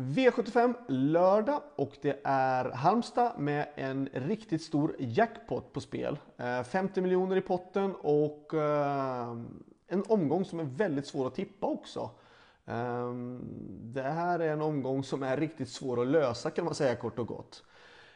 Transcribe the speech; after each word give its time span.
V75 0.00 0.74
lördag 0.88 1.62
och 1.76 1.96
det 2.02 2.20
är 2.24 2.64
Halmstad 2.64 3.32
med 3.38 3.68
en 3.74 4.08
riktigt 4.12 4.62
stor 4.62 4.96
jackpot 4.98 5.72
på 5.72 5.80
spel. 5.80 6.18
Eh, 6.36 6.62
50 6.62 7.00
miljoner 7.00 7.36
i 7.36 7.40
potten 7.40 7.94
och 7.94 8.54
eh, 8.54 9.36
en 9.88 10.04
omgång 10.08 10.44
som 10.44 10.60
är 10.60 10.64
väldigt 10.64 11.06
svår 11.06 11.26
att 11.26 11.34
tippa 11.34 11.66
också. 11.66 12.10
Ehm, 12.66 13.40
det 13.82 14.02
här 14.02 14.38
är 14.38 14.52
en 14.52 14.62
omgång 14.62 15.04
som 15.04 15.22
är 15.22 15.36
riktigt 15.36 15.68
svår 15.68 16.02
att 16.02 16.08
lösa 16.08 16.50
kan 16.50 16.64
man 16.64 16.74
säga 16.74 16.96
kort 16.96 17.18
och 17.18 17.26
gott. 17.26 17.62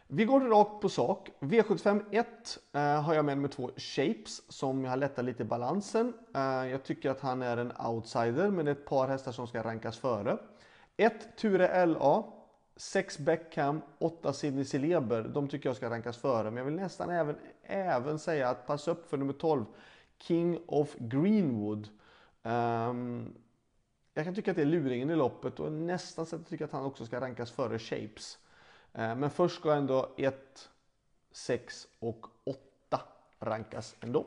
Vi 0.06 0.24
går 0.24 0.40
rakt 0.40 0.80
på 0.80 0.88
sak. 0.88 1.30
V75 1.40 2.04
1 2.10 2.26
eh, 2.72 3.02
har 3.02 3.14
jag 3.14 3.24
med 3.24 3.36
nummer 3.36 3.48
2 3.48 3.70
Shapes 3.76 4.52
som 4.52 4.84
jag 4.84 4.90
har 4.90 4.96
lättat 4.96 5.24
lite 5.24 5.42
i 5.42 5.46
balansen. 5.46 6.12
Jag 6.70 6.84
tycker 6.84 7.10
att 7.10 7.20
han 7.20 7.42
är 7.42 7.56
en 7.56 7.72
outsider 7.86 8.50
men 8.50 8.64
det 8.64 8.70
är 8.70 8.76
ett 8.76 8.86
par 8.86 9.08
hästar 9.08 9.32
som 9.32 9.46
ska 9.46 9.62
rankas 9.62 9.98
före. 9.98 10.38
1 10.96 11.36
Ture 11.36 11.86
LA, 11.86 12.24
6 12.76 13.18
Beckham, 13.18 13.80
8 13.98 14.32
Sidney 14.32 14.64
Celeber. 14.64 15.22
De 15.22 15.48
tycker 15.48 15.68
jag 15.68 15.76
ska 15.76 15.90
rankas 15.90 16.16
före 16.16 16.44
men 16.44 16.56
jag 16.56 16.64
vill 16.64 16.74
nästan 16.74 17.10
även, 17.10 17.36
även 17.62 18.18
säga 18.18 18.48
att 18.48 18.66
pass 18.66 18.88
upp 18.88 19.10
för 19.10 19.16
nummer 19.16 19.32
12 19.32 19.64
King 20.18 20.60
of 20.66 20.94
Greenwood. 20.98 21.88
Um, 22.42 23.34
jag 24.14 24.24
kan 24.24 24.34
tycka 24.34 24.50
att 24.50 24.56
det 24.56 24.62
är 24.62 24.66
luringen 24.66 25.10
i 25.10 25.16
loppet 25.16 25.60
och 25.60 25.72
nästan 25.72 26.26
så 26.26 26.36
att 26.36 26.40
jag 26.42 26.48
tycker 26.48 26.64
att 26.64 26.72
han 26.72 26.84
också 26.84 27.06
ska 27.06 27.20
rankas 27.20 27.50
före 27.50 27.78
Shapes. 27.78 28.38
Ehm, 28.92 29.20
men 29.20 29.30
först 29.30 29.56
ska 29.56 29.72
ändå 29.72 30.14
1, 30.16 30.68
6 31.32 31.88
och 31.98 32.26
8 32.44 33.00
rankas 33.38 33.96
ändå. 34.00 34.26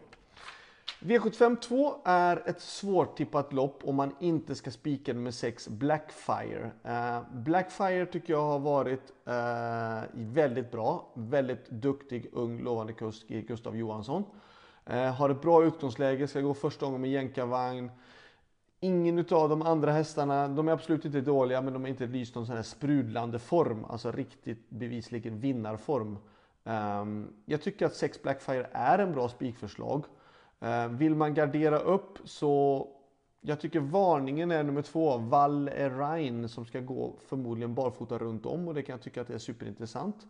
V75 1.00 1.56
2 1.56 1.96
är 2.06 2.44
ett 2.46 2.62
svårtippat 2.62 3.54
lopp 3.54 3.82
om 3.84 3.96
man 3.96 4.16
inte 4.20 4.56
ska 4.56 4.72
spika 4.72 5.14
nummer 5.14 5.32
6 5.32 5.68
Blackfire. 5.68 6.72
Eh, 6.84 7.22
Blackfire 7.32 8.06
tycker 8.06 8.34
jag 8.34 8.44
har 8.44 8.60
varit 8.60 9.14
eh, 9.26 10.10
väldigt 10.14 10.72
bra. 10.72 11.12
Väldigt 11.14 11.70
duktig, 11.70 12.30
ung, 12.34 12.64
lovande 12.64 12.94
kusk 12.94 13.28
Gustav 13.28 13.78
Johansson. 13.78 14.24
Eh, 14.86 15.14
har 15.14 15.30
ett 15.30 15.42
bra 15.42 15.64
utgångsläge, 15.64 16.28
ska 16.28 16.42
gå 16.42 16.54
första 16.54 16.86
gången 16.86 17.02
med 17.02 17.12
jänkarvagn. 17.12 17.92
Ingen 18.80 19.20
av 19.20 19.50
de 19.50 19.62
andra 19.62 19.92
hästarna, 19.92 20.48
de 20.48 20.68
är 20.68 20.72
absolut 20.72 21.06
inte 21.06 21.22
dåliga 21.22 21.62
men 21.62 21.74
de 21.74 21.82
har 21.82 21.90
inte 21.90 22.06
lyst 22.06 22.36
någon 22.36 22.46
sån 22.46 22.56
här 22.56 22.64
sprudlande 22.64 23.40
form, 23.40 23.86
alltså 23.86 24.12
riktigt 24.12 24.70
bevisligen 24.70 25.40
vinnarform. 25.40 26.18
Um, 26.64 27.34
jag 27.46 27.62
tycker 27.62 27.86
att 27.86 27.96
6 27.96 28.22
Blackfire 28.24 28.70
är 28.72 29.00
en 29.00 29.14
bra 29.14 29.30
spikförslag. 29.30 30.06
Eh, 30.60 30.88
vill 30.88 31.16
man 31.16 31.34
gardera 31.34 31.80
upp 31.80 32.18
så 32.26 32.88
jag 33.42 33.60
tycker 33.60 33.80
varningen 33.80 34.52
är 34.52 34.64
nummer 34.64 34.82
två, 34.82 35.18
Val 35.18 35.68
Erain 35.68 36.50
som 36.50 36.66
ska 36.66 36.80
gå 36.80 37.16
förmodligen 37.28 37.76
barfota 37.76 38.18
runt 38.18 38.46
om 38.46 38.68
och 38.68 38.74
det 38.74 38.82
kan 38.82 38.94
jag 38.94 39.02
tycka 39.02 39.22
att 39.22 39.28
det 39.28 39.34
är 39.34 39.38
superintressant. 39.38 40.28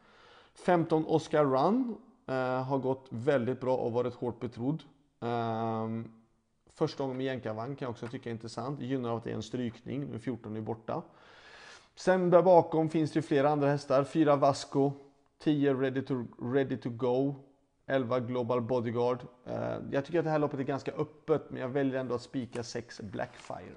15 0.53 1.05
Oscar 1.05 1.45
Run 1.45 1.95
eh, 2.27 2.63
har 2.63 2.77
gått 2.77 3.07
väldigt 3.09 3.61
bra 3.61 3.75
och 3.75 3.91
varit 3.91 4.13
hårt 4.13 4.39
betrodd. 4.39 4.83
Eh, 5.21 5.87
Första 6.77 7.03
gången 7.03 7.17
med 7.17 7.25
jänkarvagn 7.25 7.75
kan 7.75 7.85
jag 7.85 7.91
också 7.91 8.07
tycka 8.07 8.29
är 8.29 8.33
intressant. 8.33 8.81
Gynnar 8.81 9.09
av 9.09 9.17
att 9.17 9.23
det 9.23 9.31
är 9.31 9.35
en 9.35 9.43
strykning, 9.43 10.05
Nu 10.11 10.19
14 10.19 10.55
är 10.55 10.61
borta. 10.61 11.01
Sen 11.95 12.29
där 12.29 12.41
bakom 12.41 12.89
finns 12.89 13.11
det 13.11 13.21
flera 13.21 13.49
andra 13.49 13.67
hästar. 13.67 14.03
4 14.03 14.35
Vasco, 14.35 14.91
10 15.39 15.73
Ready 15.73 16.01
to, 16.01 16.25
ready 16.41 16.77
to 16.77 16.89
Go, 16.89 17.35
11 17.87 18.19
Global 18.19 18.61
Bodyguard. 18.61 19.19
Eh, 19.45 19.77
jag 19.91 20.05
tycker 20.05 20.19
att 20.19 20.25
det 20.25 20.31
här 20.31 20.39
loppet 20.39 20.59
är 20.59 20.63
ganska 20.63 20.91
öppet 20.91 21.49
men 21.49 21.61
jag 21.61 21.69
väljer 21.69 21.99
ändå 21.99 22.15
att 22.15 22.21
spika 22.21 22.63
6 22.63 23.01
Blackfire. 23.01 23.75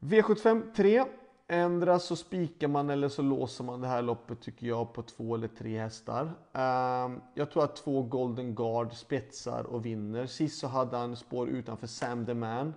V75 0.00 0.72
3 0.74 1.04
Ändras 1.50 2.04
så 2.04 2.16
spikar 2.16 2.68
man 2.68 2.90
eller 2.90 3.08
så 3.08 3.22
låser 3.22 3.64
man 3.64 3.80
det 3.80 3.88
här 3.88 4.02
loppet 4.02 4.40
tycker 4.40 4.66
jag 4.66 4.92
på 4.92 5.02
två 5.02 5.34
eller 5.34 5.48
tre 5.48 5.80
hästar. 5.80 6.30
Ehm, 6.52 7.20
jag 7.34 7.50
tror 7.50 7.64
att 7.64 7.76
två 7.76 8.02
Golden 8.02 8.54
Guard 8.54 8.92
spetsar 8.92 9.64
och 9.64 9.86
vinner. 9.86 10.26
Sist 10.26 10.58
så 10.58 10.66
hade 10.66 10.96
han 10.96 11.16
spår 11.16 11.48
utanför 11.48 11.86
Sam 11.86 12.26
the 12.26 12.34
Man 12.34 12.74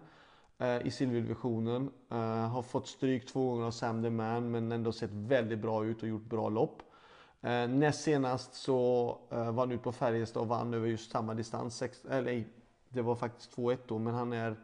eh, 0.57 0.87
i 0.87 0.91
silverdivisionen. 0.91 1.89
Eh, 2.11 2.47
har 2.49 2.61
fått 2.61 2.87
stryk 2.87 3.25
två 3.25 3.49
gånger 3.49 3.65
av 3.65 3.71
Sam 3.71 4.03
the 4.03 4.09
Man 4.09 4.51
men 4.51 4.71
ändå 4.71 4.91
sett 4.91 5.11
väldigt 5.13 5.59
bra 5.59 5.85
ut 5.85 6.03
och 6.03 6.09
gjort 6.09 6.25
bra 6.25 6.49
lopp. 6.49 6.81
Eh, 7.41 7.67
näst 7.67 8.01
senast 8.03 8.53
så 8.53 9.17
eh, 9.29 9.51
var 9.51 9.63
han 9.63 9.71
ute 9.71 9.83
på 9.83 9.91
Färjestad 9.91 10.41
och 10.41 10.47
vann 10.47 10.73
över 10.73 10.87
just 10.87 11.11
samma 11.11 11.33
distans. 11.33 11.77
Sex, 11.77 12.05
eller 12.05 12.43
det 12.89 13.01
var 13.01 13.15
faktiskt 13.15 13.55
2-1 13.55 13.77
då 13.87 13.99
men 13.99 14.13
han 14.13 14.33
är 14.33 14.55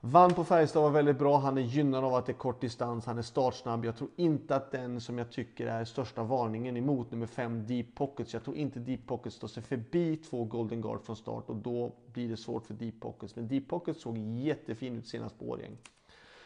Vann 0.00 0.34
på 0.34 0.44
Färjestad 0.44 0.82
var 0.82 0.90
väldigt 0.90 1.18
bra. 1.18 1.38
Han 1.38 1.58
är 1.58 1.62
gynnad 1.62 2.04
av 2.04 2.14
att 2.14 2.26
det 2.26 2.32
är 2.32 2.34
kort 2.34 2.60
distans. 2.60 3.06
Han 3.06 3.18
är 3.18 3.22
startsnabb. 3.22 3.84
Jag 3.84 3.96
tror 3.96 4.10
inte 4.16 4.56
att 4.56 4.70
den 4.70 5.00
som 5.00 5.18
jag 5.18 5.32
tycker 5.32 5.66
är 5.66 5.84
största 5.84 6.22
varningen 6.22 6.76
emot 6.76 7.10
nummer 7.10 7.26
5 7.26 7.66
Deep 7.66 7.94
Pockets. 7.94 8.32
Jag 8.32 8.44
tror 8.44 8.56
inte 8.56 8.80
Deep 8.80 9.06
Pockets 9.06 9.36
står 9.36 9.48
sig 9.48 9.62
förbi 9.62 10.16
två 10.16 10.44
Golden 10.44 10.80
Guard 10.80 11.02
från 11.02 11.16
start 11.16 11.48
och 11.48 11.56
då 11.56 11.92
blir 12.12 12.28
det 12.28 12.36
svårt 12.36 12.66
för 12.66 12.74
Deep 12.74 13.00
Pockets. 13.00 13.36
Men 13.36 13.48
Deep 13.48 13.68
Pockets 13.68 14.00
såg 14.00 14.18
jättefin 14.18 14.96
ut 14.96 15.06
senast 15.06 15.38
på 15.38 15.44
Årjäng. 15.44 15.76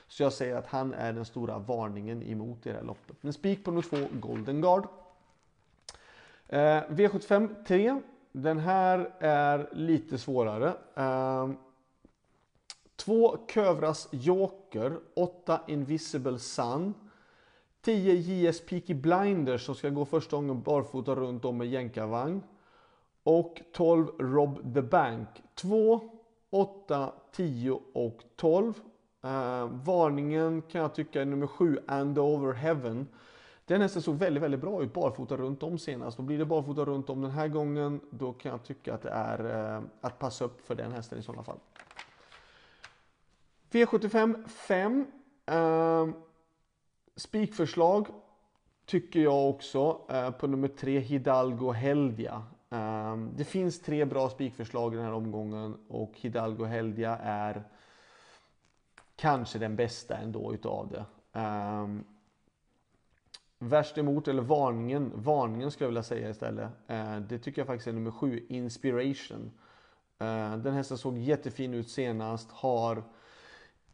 Så 0.08 0.22
jag 0.22 0.32
säger 0.32 0.56
att 0.56 0.66
han 0.66 0.94
är 0.94 1.12
den 1.12 1.24
stora 1.24 1.58
varningen 1.58 2.22
emot 2.22 2.66
i 2.66 2.68
det 2.68 2.74
här 2.74 2.84
loppet. 2.84 3.16
Men 3.20 3.32
spik 3.32 3.64
på 3.64 3.70
nummer 3.70 3.82
2 3.82 3.96
Golden 4.12 4.60
Guard. 4.60 4.86
Eh, 6.52 6.82
V75 6.88 7.64
3. 7.66 8.00
Den 8.32 8.58
här 8.58 9.14
är 9.18 9.68
lite 9.72 10.18
svårare. 10.18 10.74
Eh, 10.94 11.50
2 12.96 13.36
Kövras 13.54 14.08
Joker, 14.10 14.98
8 15.14 15.60
Invisible 15.66 16.38
Sun, 16.38 16.94
10 17.80 18.14
JS 18.14 18.66
Peaky 18.66 18.94
Blinders 18.94 19.66
som 19.66 19.74
ska 19.74 19.88
gå 19.88 20.04
första 20.04 20.36
gången 20.36 20.62
barfota 20.62 21.14
runt 21.14 21.44
om 21.44 21.58
med 21.58 21.66
jänkarvagn 21.68 22.42
och 23.22 23.62
12 23.72 24.06
Rob 24.18 24.74
the 24.74 24.82
Bank. 24.82 25.28
2, 25.54 26.00
8, 26.50 27.12
10 27.32 27.80
och 27.92 28.24
12. 28.36 28.74
Eh, 29.22 29.66
varningen 29.84 30.62
kan 30.62 30.80
jag 30.80 30.94
tycka 30.94 31.20
är 31.20 31.24
nummer 31.24 31.46
7 31.46 31.78
And 31.86 32.18
Over 32.18 32.52
Heaven. 32.52 33.06
Den 33.64 33.80
hästen 33.80 34.02
såg 34.02 34.14
väldigt, 34.14 34.42
väldigt 34.42 34.60
bra 34.60 34.82
ut 34.82 34.92
barfota 34.92 35.36
runt 35.36 35.62
om 35.62 35.78
senast. 35.78 36.18
Och 36.18 36.24
blir 36.24 36.38
det 36.38 36.44
barfota 36.44 36.84
runt 36.84 37.10
om 37.10 37.22
den 37.22 37.30
här 37.30 37.48
gången 37.48 38.00
då 38.10 38.32
kan 38.32 38.52
jag 38.52 38.64
tycka 38.64 38.94
att 38.94 39.02
det 39.02 39.10
är 39.10 39.74
eh, 39.76 39.82
att 40.00 40.18
passa 40.18 40.44
upp 40.44 40.66
för 40.66 40.74
den 40.74 40.92
hästen 40.92 41.18
i 41.18 41.22
sådana 41.22 41.44
fall. 41.44 41.58
V75 43.70 44.48
5. 44.48 45.06
Eh, 45.46 46.08
spikförslag 47.16 48.06
tycker 48.86 49.20
jag 49.20 49.50
också 49.50 50.00
eh, 50.08 50.30
på 50.30 50.46
nummer 50.46 50.68
3 50.68 50.98
Hidalgo 50.98 51.72
Heldia. 51.72 52.42
Eh, 52.70 53.16
det 53.16 53.44
finns 53.44 53.82
tre 53.82 54.04
bra 54.04 54.30
spikförslag 54.30 54.94
i 54.94 54.96
den 54.96 55.04
här 55.04 55.12
omgången 55.12 55.76
och 55.88 56.12
Hidalgo 56.16 56.64
Heldia 56.64 57.18
är 57.22 57.64
kanske 59.16 59.58
den 59.58 59.76
bästa 59.76 60.16
ändå 60.16 60.54
utav 60.54 60.88
det. 60.88 61.04
Eh, 61.40 61.86
Värst 63.62 63.98
emot, 63.98 64.28
eller 64.28 64.42
varningen, 64.42 65.12
varningen 65.14 65.70
skulle 65.70 65.84
jag 65.84 65.90
vilja 65.90 66.02
säga 66.02 66.30
istället. 66.30 66.70
Eh, 66.86 67.16
det 67.16 67.38
tycker 67.38 67.60
jag 67.60 67.66
faktiskt 67.66 67.86
är 67.86 67.92
nummer 67.92 68.10
sju, 68.10 68.46
Inspiration. 68.48 69.50
Eh, 70.18 70.56
den 70.56 70.74
hästen 70.74 70.98
såg 70.98 71.18
jättefin 71.18 71.74
ut 71.74 71.90
senast, 71.90 72.50
har 72.50 73.02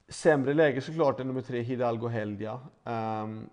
Sämre 0.08 0.54
läge 0.54 0.80
såklart 0.80 1.20
än 1.20 1.26
nummer 1.26 1.42
tre 1.42 1.60
Hidalgo 1.60 2.08
Heldia. 2.08 2.60
Ehm, 2.84 3.48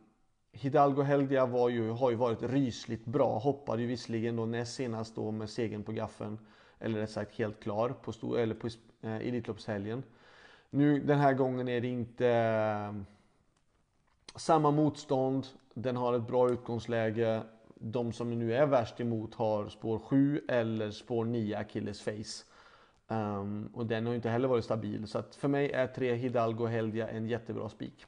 Hidalgo 0.51 1.01
Heldia 1.01 1.45
var 1.45 1.69
ju, 1.69 1.89
har 1.89 2.09
ju 2.09 2.15
varit 2.15 2.43
rysligt 2.43 3.05
bra. 3.05 3.37
Hoppade 3.37 3.81
ju 3.81 3.87
visserligen 3.87 4.35
då 4.35 4.45
näst 4.45 4.75
senast 4.75 5.15
då 5.15 5.31
med 5.31 5.49
segern 5.49 5.83
på 5.83 5.91
gaffen. 5.91 6.39
Eller 6.79 6.99
rätt 6.99 7.09
sagt 7.09 7.37
helt 7.37 7.63
klar 7.63 7.89
på, 7.89 8.11
stor, 8.11 8.39
eller 8.39 8.55
på 8.55 8.67
eh, 9.01 9.15
Elitloppshelgen. 9.15 10.03
Nu 10.69 10.99
den 10.99 11.19
här 11.19 11.33
gången 11.33 11.67
är 11.67 11.81
det 11.81 11.87
inte 11.87 12.27
ehm, 12.27 13.05
samma 14.35 14.71
motstånd. 14.71 15.47
Den 15.73 15.95
har 15.95 16.13
ett 16.13 16.27
bra 16.27 16.49
utgångsläge. 16.49 17.41
De 17.75 18.13
som 18.13 18.39
nu 18.39 18.53
är 18.53 18.65
värst 18.65 18.99
emot 18.99 19.35
har 19.35 19.69
spår 19.69 19.99
7 19.99 20.41
eller 20.47 20.91
spår 20.91 21.25
9 21.25 21.57
Achilles 21.57 22.01
face. 22.01 22.45
Um, 23.07 23.69
och 23.73 23.85
den 23.85 24.07
har 24.07 24.13
inte 24.13 24.29
heller 24.29 24.47
varit 24.47 24.65
stabil. 24.65 25.07
Så 25.07 25.17
att 25.17 25.35
för 25.35 25.47
mig 25.47 25.71
är 25.71 25.87
3 25.87 26.13
Hidalgo 26.13 26.65
Heldia 26.65 27.07
en 27.07 27.27
jättebra 27.27 27.69
spik. 27.69 28.05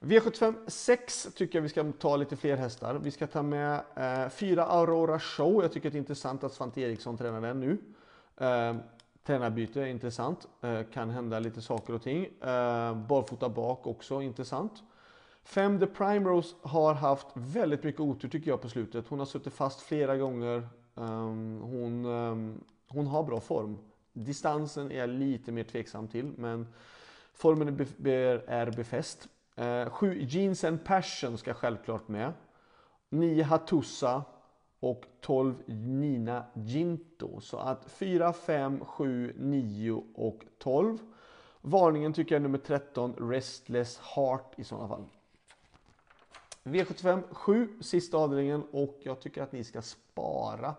V75 0.00 0.54
6 0.66 1.28
tycker 1.34 1.58
jag 1.58 1.62
vi 1.62 1.68
ska 1.68 1.92
ta 1.92 2.16
lite 2.16 2.36
fler 2.36 2.56
hästar. 2.56 2.94
Vi 2.94 3.10
ska 3.10 3.26
ta 3.26 3.42
med 3.42 3.80
eh, 3.96 4.28
4 4.28 4.64
Aurora 4.64 5.20
Show. 5.20 5.62
Jag 5.62 5.72
tycker 5.72 5.90
det 5.90 5.96
är 5.96 5.98
intressant 5.98 6.44
att 6.44 6.52
Svante 6.52 6.80
Eriksson 6.80 7.16
tränar 7.16 7.40
den 7.40 7.60
nu. 7.60 7.78
Eh, 8.36 8.76
tränarbyte 9.24 9.82
är 9.82 9.86
intressant. 9.86 10.48
Eh, 10.60 10.82
kan 10.92 11.10
hända 11.10 11.38
lite 11.38 11.62
saker 11.62 11.94
och 11.94 12.02
ting. 12.02 12.24
Eh, 12.24 12.94
barfota 12.94 13.48
bak 13.48 13.86
också 13.86 14.22
intressant. 14.22 14.72
5 15.44 15.80
The 15.80 15.86
Primrose 15.86 16.56
har 16.62 16.94
haft 16.94 17.26
väldigt 17.34 17.82
mycket 17.84 18.00
otur 18.00 18.28
tycker 18.28 18.50
jag 18.50 18.62
på 18.62 18.68
slutet. 18.68 19.08
Hon 19.08 19.18
har 19.18 19.26
suttit 19.26 19.52
fast 19.52 19.80
flera 19.80 20.16
gånger. 20.16 20.68
Ehm, 20.96 21.60
hon 21.62 22.04
ehm, 22.04 22.60
hon 22.92 23.06
har 23.06 23.22
bra 23.22 23.40
form. 23.40 23.78
Distansen 24.12 24.92
är 24.92 24.98
jag 24.98 25.10
lite 25.10 25.52
mer 25.52 25.64
tveksam 25.64 26.08
till, 26.08 26.32
men 26.36 26.66
formen 27.32 27.68
är 27.68 28.70
befäst. 28.70 29.28
Eh, 29.56 29.90
7 29.90 30.22
Jeans 30.22 30.64
and 30.64 30.84
Passion 30.84 31.38
ska 31.38 31.54
självklart 31.54 32.08
med. 32.08 32.32
9 33.08 33.42
Hatusa 33.42 34.22
och 34.80 35.04
12 35.20 35.54
Nina 35.66 36.44
Ginto. 36.54 37.40
Så 37.40 37.58
att 37.58 37.90
4, 37.90 38.32
5, 38.32 38.84
7, 38.84 39.34
9 39.38 40.02
och 40.14 40.44
12. 40.58 40.98
Varningen 41.60 42.12
tycker 42.12 42.34
jag 42.34 42.40
är 42.40 42.42
nummer 42.42 42.58
13, 42.58 43.14
Restless 43.18 43.98
Heart 43.98 44.52
i 44.56 44.64
sådana 44.64 44.88
fall. 44.88 45.04
V75 46.64 47.22
7, 47.30 47.68
sista 47.80 48.16
avdelningen 48.16 48.62
och 48.70 48.98
jag 49.02 49.20
tycker 49.20 49.42
att 49.42 49.52
ni 49.52 49.64
ska 49.64 49.82
spara 49.82 50.74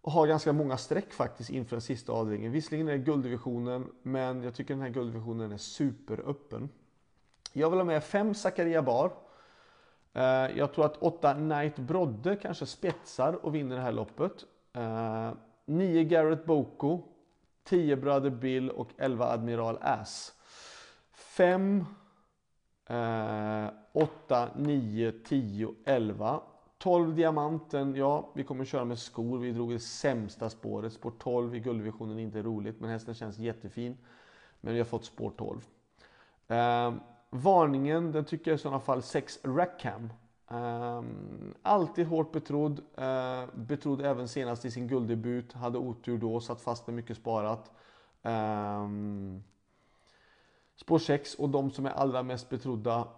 och 0.00 0.12
ha 0.12 0.26
ganska 0.26 0.52
många 0.52 0.76
streck 0.76 1.12
faktiskt 1.12 1.50
inför 1.50 1.76
den 1.76 1.80
sista 1.80 2.12
avdelningen. 2.12 2.52
Visserligen 2.52 2.88
är 2.88 2.92
det 2.92 2.98
gulddivisionen, 2.98 3.92
men 4.02 4.42
jag 4.42 4.54
tycker 4.54 4.74
den 4.74 4.82
här 4.82 4.88
gulddivisionen 4.88 5.52
är 5.52 5.56
superöppen. 5.56 6.68
Jag 7.52 7.70
vill 7.70 7.78
ha 7.78 7.84
med 7.84 8.04
5 8.04 8.34
Zakaria 8.34 8.82
Bar. 8.82 9.12
Eh, 10.16 10.58
jag 10.58 10.72
tror 10.72 10.84
att 10.84 10.96
8 10.96 11.34
Knight 11.34 11.76
Brodde 11.76 12.36
kanske 12.36 12.66
spetsar 12.66 13.44
och 13.44 13.54
vinner 13.54 13.76
det 13.76 13.82
här 13.82 13.92
loppet. 13.92 14.32
Eh, 14.72 15.30
9 15.64 16.04
Garrett 16.04 16.44
Boko, 16.44 17.02
10 17.64 17.96
Brother 17.96 18.30
Bill 18.30 18.70
och 18.70 18.88
11 18.98 19.26
Admiral 19.26 19.78
Ass. 19.80 20.32
5, 21.12 21.84
8, 23.92 24.48
9, 24.56 25.12
10, 25.12 25.74
11. 25.84 26.40
12 26.78 27.14
Diamanten, 27.14 27.94
ja 27.94 28.30
vi 28.34 28.44
kommer 28.44 28.64
köra 28.64 28.84
med 28.84 28.98
skor. 28.98 29.38
Vi 29.38 29.52
drog 29.52 29.70
det 29.70 29.80
sämsta 29.80 30.50
spåret. 30.50 30.92
Spår 30.92 31.12
12 31.18 31.54
i 31.54 31.60
guldvisionen 31.60 32.18
är 32.18 32.22
inte 32.22 32.42
roligt 32.42 32.80
men 32.80 32.90
hästen 32.90 33.14
känns 33.14 33.38
jättefin. 33.38 33.96
Men 34.60 34.72
vi 34.72 34.80
har 34.80 34.86
fått 34.86 35.04
spår 35.04 35.32
12. 35.36 35.60
Varningen, 37.36 38.12
den 38.12 38.24
tycker 38.24 38.50
jag 38.50 38.58
i 38.58 38.60
sådana 38.60 38.80
fall 38.80 39.02
6 39.02 39.38
Rackham. 39.44 40.12
Um, 40.48 41.54
alltid 41.62 42.06
hårt 42.06 42.32
betrodd. 42.32 42.80
Uh, 42.98 43.54
betrodd 43.54 44.00
även 44.00 44.28
senast 44.28 44.64
i 44.64 44.70
sin 44.70 44.88
gulddebut. 44.88 45.52
Hade 45.52 45.78
otur 45.78 46.18
då, 46.18 46.40
satt 46.40 46.60
fast 46.60 46.86
med 46.86 46.96
mycket 46.96 47.16
sparat. 47.16 47.70
Um, 48.22 49.44
spår 50.76 50.98
6 50.98 51.34
och 51.34 51.48
de 51.48 51.70
som 51.70 51.86
är 51.86 51.90
allra 51.90 52.22
mest 52.22 52.48
betrodda 52.48 53.08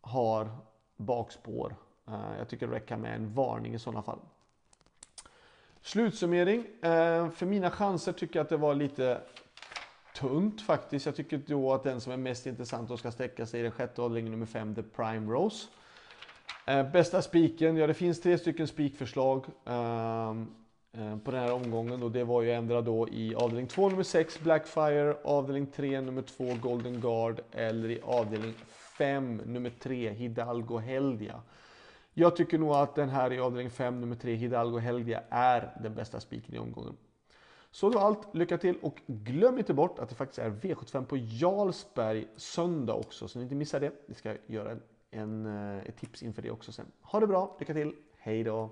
har 0.00 0.50
bakspår. 0.96 1.76
Uh, 2.08 2.38
jag 2.38 2.48
tycker 2.48 2.66
det 2.66 2.74
räcker 2.74 2.96
med 2.96 3.14
en 3.14 3.34
varning 3.34 3.74
i 3.74 3.78
sådana 3.78 4.02
fall. 4.02 4.18
Slutsummering. 5.80 6.60
Uh, 6.60 7.30
för 7.30 7.46
mina 7.46 7.70
chanser 7.70 8.12
tycker 8.12 8.38
jag 8.38 8.44
att 8.44 8.50
det 8.50 8.56
var 8.56 8.74
lite 8.74 9.20
tunt 10.20 10.60
faktiskt. 10.60 11.06
Jag 11.06 11.16
tycker 11.16 11.40
då 11.46 11.72
att 11.72 11.82
den 11.82 12.00
som 12.00 12.12
är 12.12 12.16
mest 12.16 12.46
intressant 12.46 12.90
och 12.90 12.98
ska 12.98 13.10
sträcka 13.10 13.46
sig 13.46 13.60
i 13.60 13.62
den 13.62 13.72
sjätte 13.72 14.02
avdelningen 14.02 14.32
nummer 14.32 14.46
5, 14.46 14.74
The 14.74 14.82
Prime 14.82 15.32
Rose. 15.32 15.66
Eh, 16.66 16.90
bästa 16.90 17.22
spiken, 17.22 17.76
ja 17.76 17.86
det 17.86 17.94
finns 17.94 18.20
tre 18.20 18.38
stycken 18.38 18.66
spikförslag 18.66 19.46
ehm, 19.64 20.46
eh, 20.92 21.16
på 21.16 21.30
den 21.30 21.40
här 21.40 21.52
omgången 21.52 22.02
och 22.02 22.10
det 22.10 22.24
var 22.24 22.42
ju 22.42 22.52
ändra 22.52 22.80
då 22.80 23.08
i 23.08 23.34
avdelning 23.34 23.66
2 23.66 23.88
nummer 23.88 24.02
6 24.02 24.40
Blackfire, 24.40 25.16
avdelning 25.24 25.66
3 25.66 26.00
nummer 26.00 26.22
2 26.22 26.44
Golden 26.62 27.00
Guard 27.00 27.40
eller 27.52 27.90
i 27.90 28.00
avdelning 28.02 28.54
5 28.98 29.36
nummer 29.36 29.70
3 29.70 30.10
Hidalgo 30.10 30.78
Heldia. 30.78 31.40
Jag 32.14 32.36
tycker 32.36 32.58
nog 32.58 32.74
att 32.74 32.94
den 32.94 33.08
här 33.08 33.32
i 33.32 33.38
avdelning 33.38 33.70
5, 33.70 34.00
nummer 34.00 34.16
3, 34.16 34.34
Hidalgo 34.34 34.78
Heldia 34.78 35.22
är 35.30 35.76
den 35.82 35.94
bästa 35.94 36.20
spiken 36.20 36.54
i 36.54 36.58
omgången. 36.58 36.96
Så 37.70 37.88
det 37.88 37.96
var 37.96 38.02
allt. 38.02 38.34
Lycka 38.34 38.58
till 38.58 38.78
och 38.82 39.02
glöm 39.06 39.58
inte 39.58 39.74
bort 39.74 39.98
att 39.98 40.08
det 40.08 40.14
faktiskt 40.14 40.38
är 40.38 40.50
V75 40.50 41.04
på 41.04 41.16
Jarlsberg 41.16 42.28
söndag 42.36 42.94
också, 42.94 43.28
så 43.28 43.38
ni 43.38 43.42
inte 43.42 43.54
missar 43.54 43.80
det. 43.80 43.92
Vi 44.06 44.14
ska 44.14 44.34
göra 44.46 44.70
en, 44.70 44.82
en, 45.10 45.46
eh, 45.46 45.88
ett 45.88 45.96
tips 45.96 46.22
inför 46.22 46.42
det 46.42 46.50
också 46.50 46.72
sen. 46.72 46.86
Ha 47.00 47.20
det 47.20 47.26
bra, 47.26 47.56
lycka 47.60 47.74
till, 47.74 47.94
hej 48.18 48.44
då! 48.44 48.70